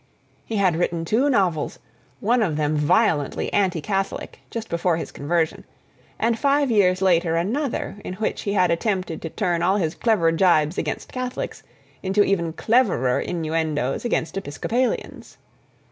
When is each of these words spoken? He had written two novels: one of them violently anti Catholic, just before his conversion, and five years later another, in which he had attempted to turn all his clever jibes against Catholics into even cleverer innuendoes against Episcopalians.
He 0.47 0.55
had 0.55 0.75
written 0.77 1.05
two 1.05 1.29
novels: 1.29 1.77
one 2.21 2.41
of 2.41 2.57
them 2.57 2.75
violently 2.75 3.53
anti 3.53 3.81
Catholic, 3.81 4.39
just 4.49 4.67
before 4.67 4.97
his 4.97 5.11
conversion, 5.11 5.63
and 6.17 6.39
five 6.39 6.71
years 6.71 7.03
later 7.03 7.35
another, 7.35 7.97
in 8.03 8.15
which 8.15 8.41
he 8.41 8.53
had 8.53 8.71
attempted 8.71 9.21
to 9.21 9.29
turn 9.29 9.61
all 9.61 9.77
his 9.77 9.93
clever 9.93 10.31
jibes 10.31 10.79
against 10.79 11.11
Catholics 11.13 11.61
into 12.01 12.23
even 12.23 12.51
cleverer 12.51 13.19
innuendoes 13.19 14.03
against 14.03 14.35
Episcopalians. 14.37 15.37